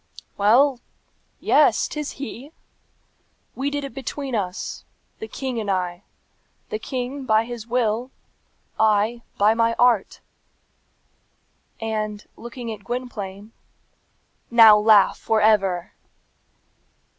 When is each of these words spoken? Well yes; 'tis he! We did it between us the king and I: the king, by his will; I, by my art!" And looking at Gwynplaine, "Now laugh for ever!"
Well 0.35 0.79
yes; 1.39 1.87
'tis 1.87 2.13
he! 2.13 2.53
We 3.53 3.69
did 3.69 3.83
it 3.83 3.93
between 3.93 4.33
us 4.33 4.83
the 5.19 5.27
king 5.27 5.59
and 5.59 5.69
I: 5.69 6.01
the 6.69 6.79
king, 6.79 7.23
by 7.27 7.45
his 7.45 7.67
will; 7.67 8.09
I, 8.79 9.21
by 9.37 9.53
my 9.53 9.75
art!" 9.77 10.19
And 11.79 12.25
looking 12.35 12.73
at 12.73 12.83
Gwynplaine, 12.83 13.51
"Now 14.49 14.75
laugh 14.75 15.19
for 15.19 15.39
ever!" 15.39 15.93